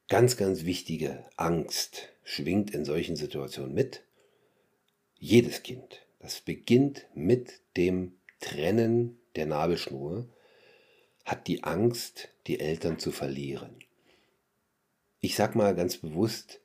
[0.07, 4.03] ganz, ganz wichtige Angst schwingt in solchen Situationen mit.
[5.17, 6.05] Jedes Kind.
[6.19, 10.29] Das beginnt mit dem Trennen der Nabelschnur,
[11.25, 13.83] hat die Angst, die Eltern zu verlieren.
[15.25, 16.61] Ich sag mal ganz bewusst,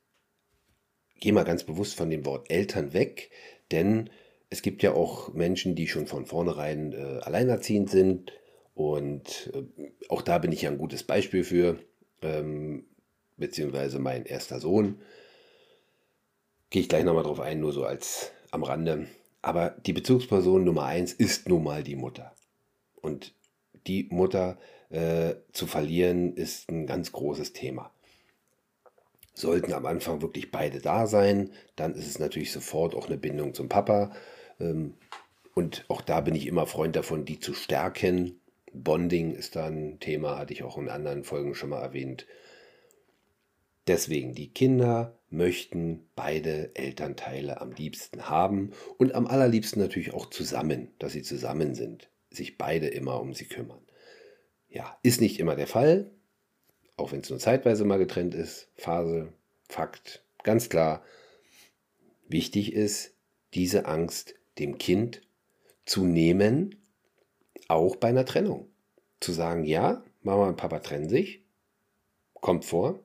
[1.19, 3.31] gehe mal ganz bewusst von dem Wort Eltern weg,
[3.73, 4.11] denn
[4.51, 8.33] es gibt ja auch Menschen, die schon von vornherein äh, alleinerziehend sind.
[8.75, 9.63] Und äh,
[10.11, 11.79] auch da bin ich ja ein gutes Beispiel für,
[12.21, 12.85] ähm,
[13.39, 15.01] beziehungsweise mein erster Sohn.
[16.69, 19.07] Gehe ich gleich nochmal drauf ein, nur so als am Rande.
[19.41, 22.35] Aber die Bezugsperson Nummer eins ist nun mal die Mutter.
[23.01, 23.33] Und
[23.87, 24.59] die Mutter
[24.91, 27.91] äh, zu verlieren ist ein ganz großes Thema.
[29.41, 33.55] Sollten am Anfang wirklich beide da sein, dann ist es natürlich sofort auch eine Bindung
[33.55, 34.13] zum Papa.
[34.61, 34.95] Ähm,
[35.55, 38.41] und auch da bin ich immer Freund davon, die zu stärken.
[38.73, 42.27] Bonding ist da ein Thema, hatte ich auch in anderen Folgen schon mal erwähnt.
[43.87, 50.93] Deswegen, die Kinder möchten beide Elternteile am liebsten haben und am allerliebsten natürlich auch zusammen,
[50.99, 53.81] dass sie zusammen sind, sich beide immer um sie kümmern.
[54.69, 56.11] Ja, ist nicht immer der Fall,
[57.01, 58.69] auch wenn es nur zeitweise mal getrennt ist.
[58.77, 59.33] Phase,
[59.69, 61.05] Fakt, ganz klar.
[62.29, 63.15] Wichtig ist,
[63.55, 65.23] diese Angst dem Kind
[65.85, 66.77] zu nehmen,
[67.69, 68.69] auch bei einer Trennung.
[69.21, 71.45] Zu sagen, ja, Mama und Papa trennen sich,
[72.35, 73.05] kommt vor,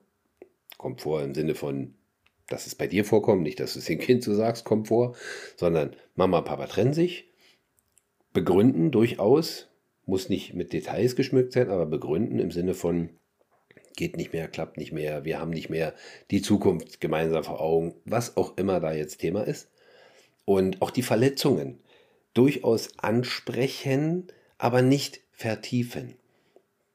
[0.76, 1.94] kommt vor im Sinne von,
[2.48, 5.16] dass es bei dir vorkommt, nicht, dass du es dem Kind so sagst, kommt vor,
[5.56, 7.30] sondern Mama und Papa trennen sich,
[8.32, 9.68] begründen durchaus,
[10.04, 13.10] muss nicht mit Details geschmückt sein, aber begründen im Sinne von,
[13.96, 15.94] geht nicht mehr, klappt nicht mehr, wir haben nicht mehr
[16.30, 19.70] die Zukunft gemeinsam vor Augen, was auch immer da jetzt Thema ist.
[20.44, 21.80] Und auch die Verletzungen
[22.34, 24.28] durchaus ansprechen,
[24.58, 26.14] aber nicht vertiefen.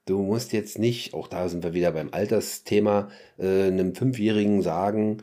[0.05, 5.21] Du musst jetzt nicht, auch da sind wir wieder beim Altersthema, äh, einem Fünfjährigen sagen,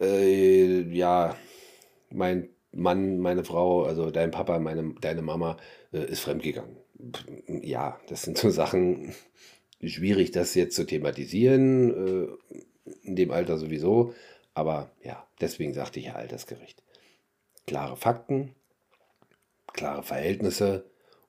[0.00, 1.36] äh, ja,
[2.10, 5.56] mein Mann, meine Frau, also dein Papa, meine, deine Mama
[5.92, 6.76] äh, ist fremdgegangen.
[7.46, 9.14] Ja, das sind so Sachen,
[9.82, 14.14] schwierig, das jetzt zu thematisieren, äh, in dem Alter sowieso.
[14.54, 16.82] Aber ja, deswegen sagte ich ja altersgerecht.
[17.66, 18.54] Klare Fakten,
[19.72, 20.84] klare Verhältnisse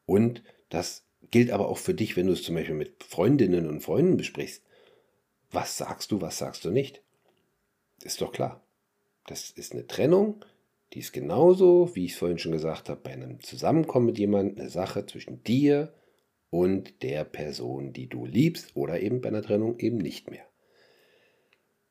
[0.05, 3.81] und das gilt aber auch für dich, wenn du es zum Beispiel mit Freundinnen und
[3.81, 4.63] Freunden besprichst.
[5.51, 7.01] Was sagst du, was sagst du nicht?
[8.03, 8.61] Ist doch klar.
[9.27, 10.43] Das ist eine Trennung,
[10.93, 14.59] die ist genauso, wie ich es vorhin schon gesagt habe, bei einem Zusammenkommen mit jemandem
[14.59, 15.93] eine Sache zwischen dir
[16.49, 20.45] und der Person, die du liebst oder eben bei einer Trennung eben nicht mehr.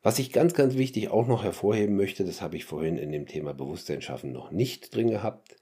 [0.03, 3.27] Was ich ganz, ganz wichtig auch noch hervorheben möchte, das habe ich vorhin in dem
[3.27, 5.57] Thema Bewusstsein schaffen noch nicht drin gehabt.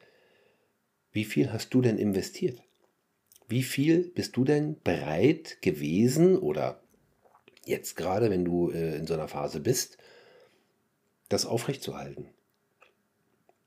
[1.10, 2.62] Wie viel hast du denn investiert?
[3.48, 6.82] Wie viel bist du denn bereit gewesen oder
[7.64, 9.98] jetzt gerade, wenn du äh, in so einer Phase bist,
[11.28, 12.28] das aufrechtzuerhalten?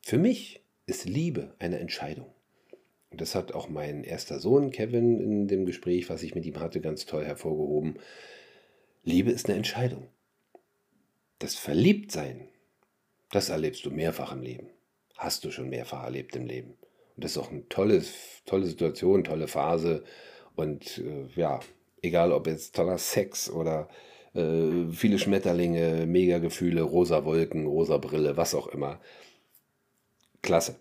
[0.01, 2.33] Für mich ist Liebe eine Entscheidung.
[3.11, 6.79] Das hat auch mein erster Sohn Kevin in dem Gespräch, was ich mit ihm hatte,
[6.79, 7.99] ganz toll hervorgehoben.
[9.03, 10.07] Liebe ist eine Entscheidung.
[11.39, 12.47] Das Verliebtsein,
[13.31, 14.67] das erlebst du mehrfach im Leben.
[15.17, 16.75] Hast du schon mehrfach erlebt im Leben.
[17.15, 18.03] Und das ist auch eine tolle,
[18.45, 20.03] tolle Situation, tolle Phase.
[20.55, 21.59] Und äh, ja,
[22.01, 23.89] egal ob jetzt toller Sex oder
[24.33, 29.01] äh, viele Schmetterlinge, Mega-Gefühle, rosa Wolken, rosa Brille, was auch immer.
[30.41, 30.79] Klasse.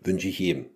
[0.00, 0.70] Wünsche ich jedem.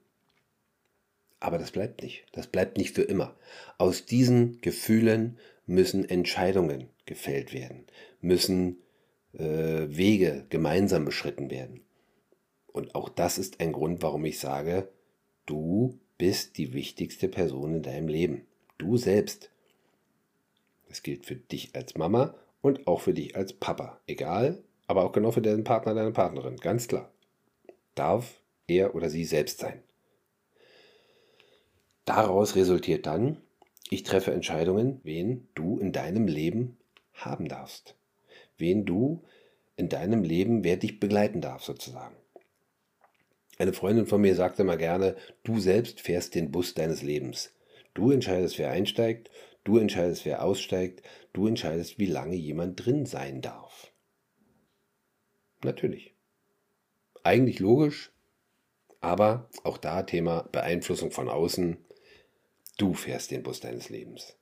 [1.43, 2.25] Aber das bleibt nicht.
[2.31, 3.35] Das bleibt nicht für immer.
[3.77, 7.85] Aus diesen Gefühlen müssen Entscheidungen gefällt werden,
[8.21, 8.79] müssen
[9.33, 11.81] äh, Wege gemeinsam beschritten werden.
[12.69, 14.89] Und auch das ist ein Grund, warum ich sage,
[15.45, 18.47] du bist die wichtigste Person in deinem Leben.
[18.79, 19.51] Du selbst.
[20.89, 24.01] Das gilt für dich als Mama und auch für dich als Papa.
[24.07, 26.57] Egal, aber auch genau für deinen Partner, deine Partnerin.
[26.59, 27.11] Ganz klar.
[27.97, 29.83] Darf er oder sie selbst sein.
[32.05, 33.39] Daraus resultiert dann,
[33.91, 36.79] ich treffe Entscheidungen, wen du in deinem Leben
[37.13, 37.97] haben darfst.
[38.57, 39.23] Wen du
[39.77, 42.17] in deinem Leben, wer dich begleiten darf, sozusagen.
[43.59, 47.53] Eine Freundin von mir sagte mal gerne, du selbst fährst den Bus deines Lebens.
[47.95, 49.31] Du entscheidest, wer einsteigt,
[49.63, 53.93] du entscheidest, wer aussteigt, du entscheidest, wie lange jemand drin sein darf.
[55.63, 56.15] Natürlich.
[57.23, 58.11] Eigentlich logisch,
[59.01, 61.77] aber auch da Thema Beeinflussung von außen
[62.83, 64.37] Du fährst den Bus deines Lebens.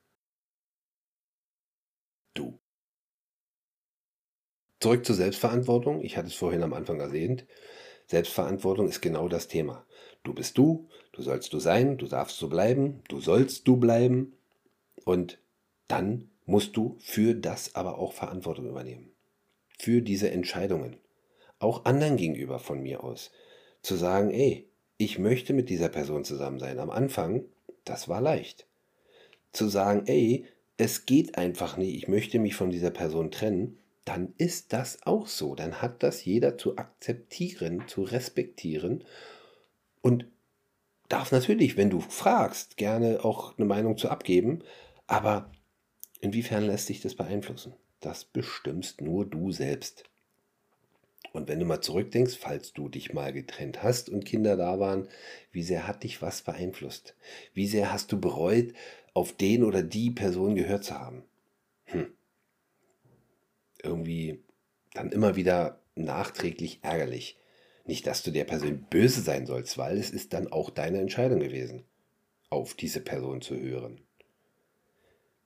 [2.33, 2.59] Du.
[4.81, 6.00] Zurück zur Selbstverantwortung.
[6.00, 7.44] Ich hatte es vorhin am Anfang erwähnt.
[8.07, 9.85] Selbstverantwortung ist genau das Thema.
[10.22, 14.38] Du bist du, du sollst du sein, du darfst so bleiben, du sollst du bleiben.
[15.05, 15.38] Und
[15.87, 19.12] dann musst du für das aber auch Verantwortung übernehmen.
[19.79, 20.96] Für diese Entscheidungen.
[21.59, 23.33] Auch anderen gegenüber von mir aus.
[23.83, 26.79] Zu sagen, ey, ich möchte mit dieser Person zusammen sein.
[26.79, 27.44] Am Anfang
[27.90, 28.66] das war leicht.
[29.53, 34.33] Zu sagen, ey, es geht einfach nicht, ich möchte mich von dieser Person trennen, dann
[34.38, 35.55] ist das auch so.
[35.55, 39.05] Dann hat das jeder zu akzeptieren, zu respektieren
[40.00, 40.26] und
[41.09, 44.62] darf natürlich, wenn du fragst, gerne auch eine Meinung zu abgeben,
[45.07, 45.50] aber
[46.20, 47.74] inwiefern lässt sich das beeinflussen?
[47.98, 50.05] Das bestimmst nur du selbst.
[51.32, 55.08] Und wenn du mal zurückdenkst, falls du dich mal getrennt hast und Kinder da waren,
[55.52, 57.14] wie sehr hat dich was beeinflusst?
[57.54, 58.72] Wie sehr hast du bereut,
[59.14, 61.24] auf den oder die Person gehört zu haben?
[61.84, 62.12] Hm.
[63.82, 64.42] Irgendwie
[64.92, 67.38] dann immer wieder nachträglich ärgerlich.
[67.84, 71.40] Nicht, dass du der Person böse sein sollst, weil es ist dann auch deine Entscheidung
[71.40, 71.84] gewesen.
[72.50, 74.00] auf diese Person zu hören.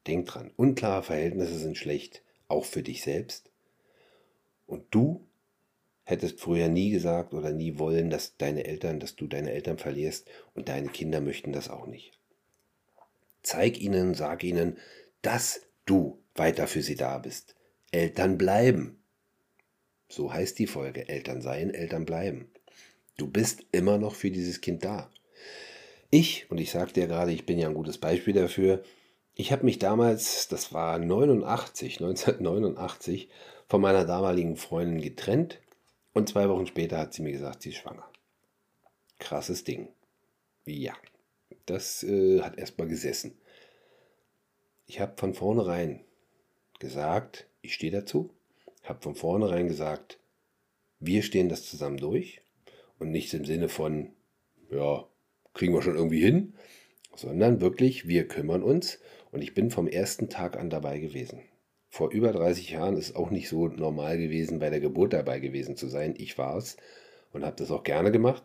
[0.06, 3.50] Denk dran, unklare Verhältnisse sind schlecht, auch für dich selbst.
[4.66, 5.26] Und du
[6.04, 10.28] hättest früher nie gesagt oder nie wollen, dass deine Eltern, dass du deine Eltern verlierst
[10.54, 12.12] und deine Kinder möchten das auch nicht.
[13.42, 14.78] Zeig ihnen, sag ihnen,
[15.22, 17.56] dass du weiter für sie da bist.
[17.90, 18.98] Eltern bleiben.
[20.08, 21.08] So heißt die Folge.
[21.08, 22.50] Eltern sein, Eltern bleiben.
[23.16, 25.10] Du bist immer noch für dieses Kind da.
[26.10, 28.82] Ich, und ich sagte ja gerade, ich bin ja ein gutes Beispiel dafür,
[29.34, 33.28] ich habe mich damals, das war 89, 1989,
[33.68, 35.60] von meiner damaligen Freundin getrennt
[36.14, 38.08] und zwei Wochen später hat sie mir gesagt, sie ist schwanger.
[39.18, 39.88] Krasses Ding.
[40.64, 40.94] Ja,
[41.66, 43.36] das äh, hat erstmal gesessen.
[44.86, 46.04] Ich habe von vornherein
[46.78, 48.30] gesagt, ich stehe dazu,
[48.82, 50.18] habe von vornherein gesagt,
[51.00, 52.42] wir stehen das zusammen durch
[52.98, 54.12] und nicht im Sinne von,
[54.70, 55.06] ja,
[55.52, 56.54] kriegen wir schon irgendwie hin,
[57.16, 59.00] sondern wirklich, wir kümmern uns
[59.32, 61.42] und ich bin vom ersten Tag an dabei gewesen.
[61.94, 65.76] Vor über 30 Jahren ist auch nicht so normal gewesen, bei der Geburt dabei gewesen
[65.76, 66.16] zu sein.
[66.18, 66.76] Ich war es
[67.32, 68.42] und habe das auch gerne gemacht.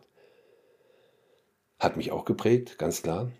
[1.80, 3.32] Hat mich auch geprägt, ganz klar.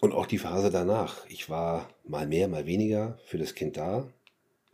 [0.00, 1.26] Und auch die Phase danach.
[1.28, 4.08] Ich war mal mehr, mal weniger für das Kind da,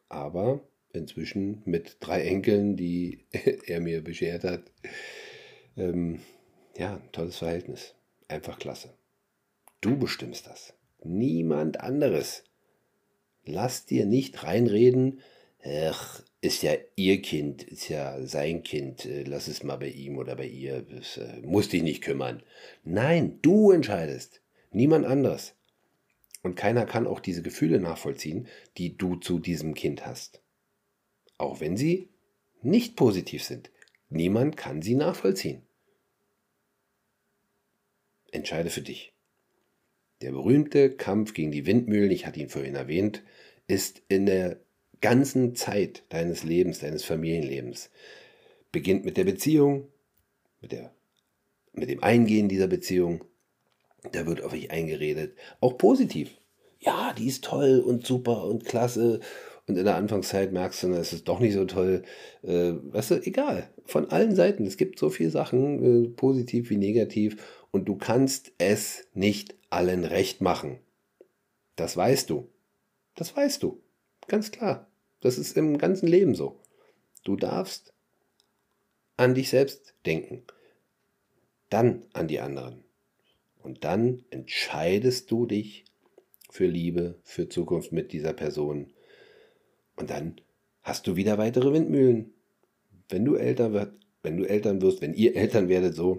[0.09, 0.61] aber
[0.93, 3.27] inzwischen mit drei Enkeln, die
[3.67, 4.71] er mir beschert hat.
[5.77, 6.21] Ähm,
[6.77, 7.97] ja, tolles Verhältnis.
[8.29, 8.95] Einfach klasse.
[9.81, 10.75] Du bestimmst das.
[11.03, 12.45] Niemand anderes.
[13.45, 15.21] Lass dir nicht reinreden,
[15.65, 20.19] ach, ist ja ihr Kind, ist ja sein Kind, äh, lass es mal bei ihm
[20.19, 22.43] oder bei ihr, das, äh, muss dich nicht kümmern.
[22.85, 25.55] Nein, du entscheidest, niemand anders.
[26.43, 30.43] Und keiner kann auch diese Gefühle nachvollziehen, die du zu diesem Kind hast.
[31.39, 32.11] Auch wenn sie
[32.61, 33.71] nicht positiv sind.
[34.11, 35.63] Niemand kann sie nachvollziehen.
[38.31, 39.14] Entscheide für dich.
[40.25, 43.23] Der berühmte Kampf gegen die Windmühlen, ich hatte ihn vorhin erwähnt,
[43.67, 44.57] ist in der
[45.03, 47.91] ganzen Zeit deines Lebens, deines Familienlebens.
[48.73, 49.87] Beginnt mit der Beziehung,
[50.63, 50.95] mit, der,
[51.75, 53.23] mit dem Eingehen dieser Beziehung.
[54.13, 56.31] Da wird auf dich eingeredet, auch positiv.
[56.81, 59.21] Ja, die ist toll und super und klasse.
[59.67, 62.03] Und in der Anfangszeit merkst du, es ist doch nicht so toll.
[62.43, 63.69] Äh, weißt du, egal.
[63.85, 64.65] Von allen Seiten.
[64.65, 67.37] Es gibt so viele Sachen, äh, positiv wie negativ.
[67.71, 70.79] Und du kannst es nicht allen recht machen.
[71.77, 72.49] Das weißt du.
[73.15, 73.83] Das weißt du.
[74.29, 74.89] Ganz klar.
[75.21, 76.61] Das ist im ganzen Leben so.
[77.25, 77.93] Du darfst
[79.17, 80.45] an dich selbst denken.
[81.71, 82.85] Dann an die anderen.
[83.63, 85.85] Und dann entscheidest du dich
[86.51, 88.93] für Liebe, für Zukunft mit dieser Person.
[89.97, 90.41] Und dann
[90.83, 92.33] hast du wieder weitere Windmühlen.
[93.09, 96.19] Wenn du älter wirst, wenn du Eltern wirst, wenn ihr Eltern werdet, so.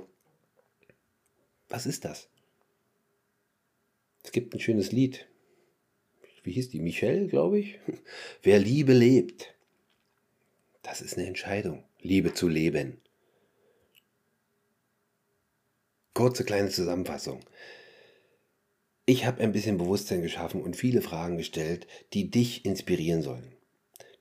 [1.69, 2.29] Was ist das?
[4.25, 5.27] Es gibt ein schönes Lied,
[6.41, 6.79] wie hieß die?
[6.79, 7.79] Michelle, glaube ich.
[8.41, 9.53] Wer Liebe lebt,
[10.81, 12.99] das ist eine Entscheidung, Liebe zu leben.
[16.15, 17.41] Kurze kleine Zusammenfassung.
[19.05, 23.53] Ich habe ein bisschen Bewusstsein geschaffen und viele Fragen gestellt, die dich inspirieren sollen.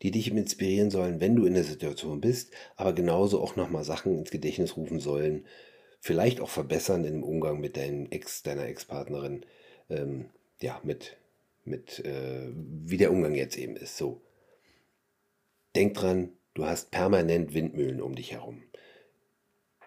[0.02, 4.18] Die dich inspirieren sollen, wenn du in der Situation bist, aber genauso auch nochmal Sachen
[4.18, 5.46] ins Gedächtnis rufen sollen,
[5.98, 9.46] vielleicht auch verbessern im Umgang mit deinem Ex, deiner Ex-Partnerin,
[9.88, 11.16] ähm, ja, mit
[11.64, 13.96] mit äh, wie der Umgang jetzt eben ist.
[13.96, 14.20] So.
[15.74, 18.62] Denk dran, du hast permanent Windmühlen um dich herum.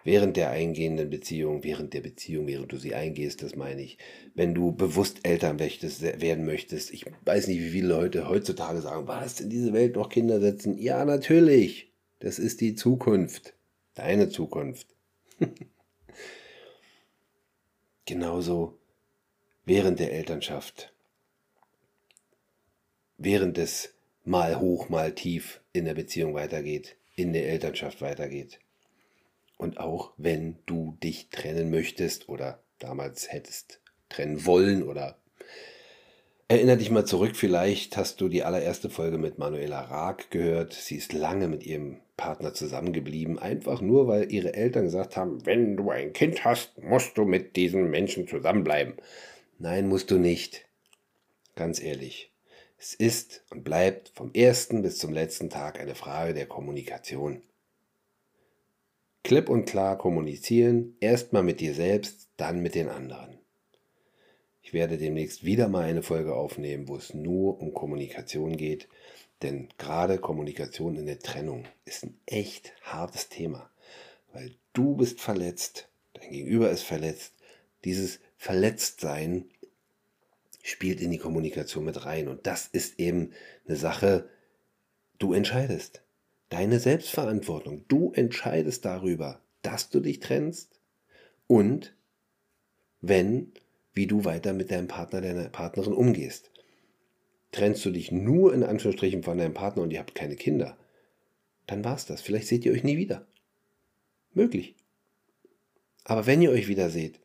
[0.04, 3.98] Während der eingehenden Beziehung, während der Beziehung, während du sie eingehst, das meine ich,
[4.34, 9.06] wenn du bewusst Eltern möchtest, werden möchtest, ich weiß nicht, wie viele Leute heutzutage sagen,
[9.06, 10.78] was, in diese Welt noch Kinder setzen?
[10.78, 13.54] Ja, natürlich, das ist die Zukunft,
[13.94, 14.86] deine Zukunft.
[18.06, 18.77] Genauso
[19.68, 20.92] während der Elternschaft
[23.18, 23.92] während es
[24.24, 28.60] mal hoch, mal tief in der Beziehung weitergeht, in der Elternschaft weitergeht.
[29.58, 35.18] Und auch wenn du dich trennen möchtest oder damals hättest trennen wollen oder
[36.50, 40.72] Erinner dich mal zurück, vielleicht hast du die allererste Folge mit Manuela Raag gehört.
[40.72, 45.76] Sie ist lange mit ihrem Partner zusammengeblieben, einfach nur, weil ihre Eltern gesagt haben, wenn
[45.76, 48.94] du ein Kind hast, musst du mit diesem Menschen zusammenbleiben.
[49.60, 50.66] Nein, musst du nicht.
[51.56, 52.32] Ganz ehrlich.
[52.78, 57.42] Es ist und bleibt vom ersten bis zum letzten Tag eine Frage der Kommunikation.
[59.24, 63.36] Klipp und klar kommunizieren, erstmal mit dir selbst, dann mit den anderen.
[64.62, 68.88] Ich werde demnächst wieder mal eine Folge aufnehmen, wo es nur um Kommunikation geht,
[69.42, 73.70] denn gerade Kommunikation in der Trennung ist ein echt hartes Thema,
[74.32, 77.34] weil du bist verletzt, dein Gegenüber ist verletzt,
[77.84, 79.50] dieses Verletztsein
[80.62, 82.28] spielt in die Kommunikation mit rein.
[82.28, 83.32] Und das ist eben
[83.66, 84.30] eine Sache,
[85.18, 86.02] du entscheidest.
[86.48, 87.84] Deine Selbstverantwortung.
[87.88, 90.80] Du entscheidest darüber, dass du dich trennst
[91.46, 91.94] und
[93.00, 93.52] wenn,
[93.92, 96.50] wie du weiter mit deinem Partner, deiner Partnerin umgehst.
[97.50, 100.78] Trennst du dich nur in Anführungsstrichen von deinem Partner und ihr habt keine Kinder,
[101.66, 102.22] dann war's das.
[102.22, 103.26] Vielleicht seht ihr euch nie wieder.
[104.32, 104.76] Möglich.
[106.04, 107.20] Aber wenn ihr euch wieder seht,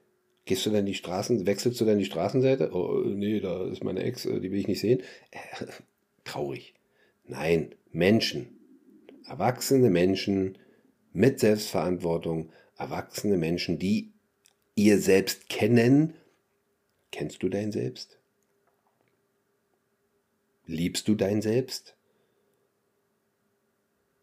[0.45, 2.71] gehst du dann die Straßen, wechselst du dann die Straßenseite?
[2.73, 5.01] Oh, nee, da ist meine Ex, äh, die will ich nicht sehen.
[5.31, 5.65] Äh,
[6.23, 6.73] traurig.
[7.25, 8.59] Nein, Menschen.
[9.25, 10.57] Erwachsene Menschen
[11.13, 14.11] mit Selbstverantwortung, erwachsene Menschen, die
[14.75, 16.15] ihr selbst kennen.
[17.11, 18.19] Kennst du dein Selbst?
[20.65, 21.95] Liebst du dein Selbst?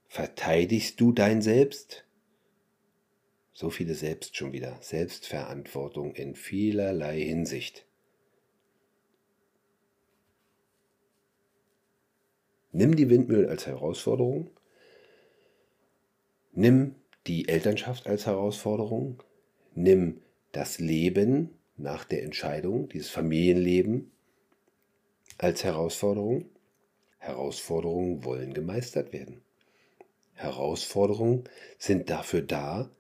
[0.09, 2.05] Verteidigst du dein Selbst?
[3.61, 4.79] So viele Selbst schon wieder.
[4.81, 7.85] Selbstverantwortung in vielerlei Hinsicht.
[12.73, 14.49] Nimm die Windmühle als Herausforderung.
[16.53, 16.95] Nimm
[17.27, 19.23] die Elternschaft als Herausforderung.
[19.75, 24.11] Nimm das Leben nach der Entscheidung, dieses Familienleben
[25.37, 26.47] als Herausforderung.
[27.19, 29.43] Herausforderungen wollen gemeistert werden.
[30.33, 31.45] Herausforderungen
[31.77, 32.91] sind dafür da,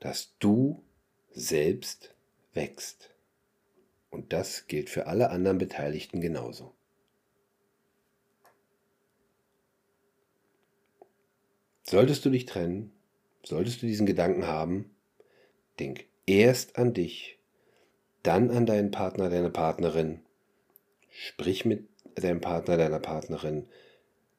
[0.00, 0.82] dass du
[1.30, 2.14] selbst
[2.54, 3.10] wächst.
[4.10, 6.74] Und das gilt für alle anderen Beteiligten genauso.
[11.82, 12.92] Solltest du dich trennen,
[13.42, 14.94] solltest du diesen Gedanken haben,
[15.78, 17.38] denk erst an dich,
[18.22, 20.20] dann an deinen Partner, deine Partnerin,
[21.10, 23.66] sprich mit deinem Partner, deiner Partnerin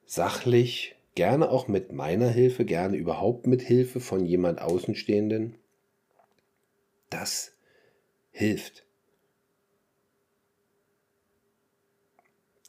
[0.06, 5.58] sachlich Gerne auch mit meiner Hilfe, gerne überhaupt mit Hilfe von jemand Außenstehenden.
[7.10, 7.52] Das
[8.32, 8.86] hilft.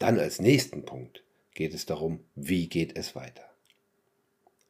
[0.00, 1.22] Dann als nächsten Punkt
[1.54, 3.48] geht es darum, wie geht es weiter.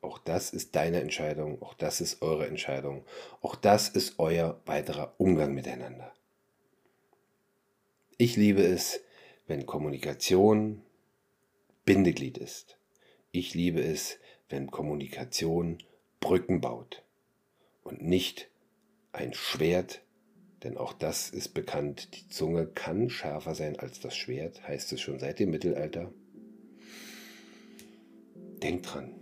[0.02, 3.06] Auch das ist deine Entscheidung, auch das ist eure Entscheidung,
[3.40, 6.12] auch das ist euer weiterer Umgang miteinander.
[8.18, 9.00] Ich liebe es,
[9.46, 10.82] wenn Kommunikation
[11.86, 12.76] Bindeglied ist.
[13.32, 14.18] Ich liebe es,
[14.48, 15.78] wenn Kommunikation
[16.18, 17.04] Brücken baut
[17.84, 18.50] und nicht
[19.12, 20.02] ein Schwert,
[20.64, 25.00] denn auch das ist bekannt, die Zunge kann schärfer sein als das Schwert, heißt es
[25.00, 26.12] schon seit dem Mittelalter.
[28.64, 29.14] Denk dran,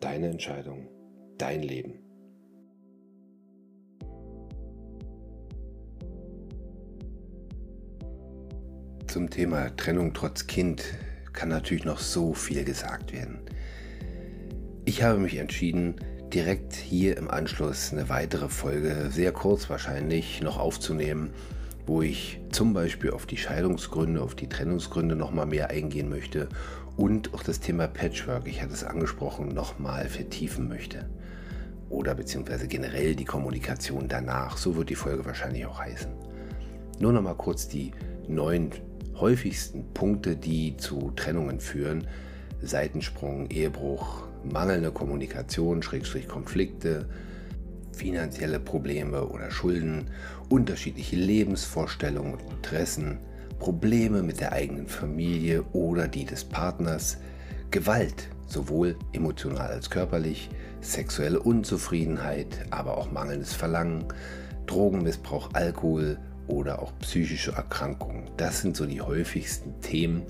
[0.00, 0.88] deine Entscheidung,
[1.36, 1.98] dein Leben.
[9.06, 10.82] Zum Thema Trennung trotz Kind
[11.36, 13.38] kann natürlich noch so viel gesagt werden.
[14.84, 15.96] Ich habe mich entschieden,
[16.32, 21.30] direkt hier im Anschluss eine weitere Folge, sehr kurz wahrscheinlich, noch aufzunehmen,
[21.86, 26.48] wo ich zum Beispiel auf die Scheidungsgründe, auf die Trennungsgründe nochmal mehr eingehen möchte
[26.96, 31.08] und auch das Thema Patchwork, ich hatte es angesprochen, nochmal vertiefen möchte.
[31.88, 36.10] Oder beziehungsweise generell die Kommunikation danach, so wird die Folge wahrscheinlich auch heißen.
[36.98, 37.92] Nur nochmal kurz die
[38.26, 38.70] neuen
[39.20, 42.06] häufigsten Punkte, die zu Trennungen führen,
[42.62, 47.08] Seitensprung, Ehebruch, mangelnde Kommunikation, Schrägstrich Konflikte,
[47.92, 50.10] finanzielle Probleme oder Schulden,
[50.48, 53.18] unterschiedliche Lebensvorstellungen und Interessen,
[53.58, 57.18] Probleme mit der eigenen Familie oder die des Partners,
[57.70, 60.50] Gewalt, sowohl emotional als körperlich,
[60.80, 64.04] sexuelle Unzufriedenheit, aber auch mangelndes Verlangen,
[64.66, 68.30] Drogenmissbrauch, Alkohol, oder auch psychische Erkrankungen.
[68.36, 70.22] Das sind so die häufigsten Themen.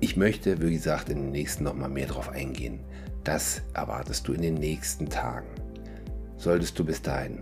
[0.00, 2.80] Ich möchte, wie gesagt, in den nächsten nochmal mehr darauf eingehen.
[3.24, 5.46] Das erwartest du in den nächsten Tagen.
[6.36, 7.38] Solltest du bis dahin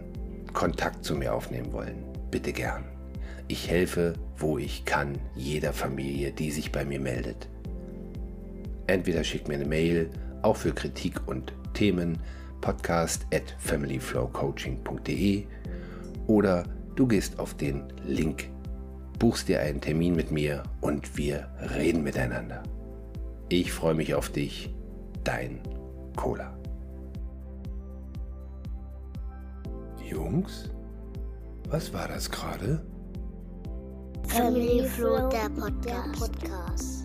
[0.53, 2.85] Kontakt zu mir aufnehmen wollen, bitte gern.
[3.49, 7.49] Ich helfe, wo ich kann, jeder Familie, die sich bei mir meldet.
[8.87, 10.11] Entweder schick mir eine Mail,
[10.43, 12.19] auch für Kritik und Themen,
[12.61, 15.47] podcast at familyflowcoaching.de
[16.27, 16.65] oder
[16.97, 18.51] Du gehst auf den Link,
[19.19, 22.63] buchst dir einen Termin mit mir und wir reden miteinander.
[23.49, 24.75] Ich freue mich auf dich,
[25.25, 25.61] dein
[26.17, 26.57] Cola.
[30.09, 30.71] Jungs,
[31.69, 32.85] was war das gerade?
[34.27, 37.00] Family Flow, der Podcast.